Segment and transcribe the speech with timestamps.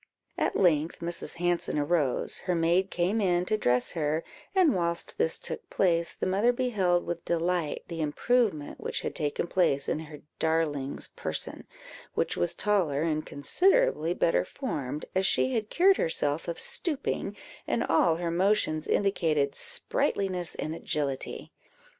[0.35, 1.35] At length Mrs.
[1.35, 4.23] Hanson arose; her maid came in to dress her,
[4.55, 9.45] and whilst this took place, the mother beheld with delight the improvement which had taken
[9.45, 11.67] place in her darling's person,
[12.15, 17.37] which was taller, and considerably better formed, as she had cured herself of stooping,
[17.67, 21.51] and all her motions indicated sprightliness and agility.